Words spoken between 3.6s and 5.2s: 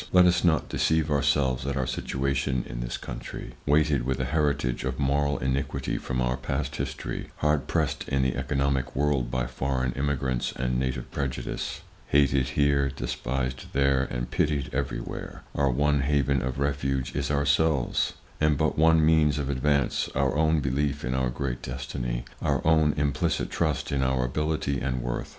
Weighted with a heritage of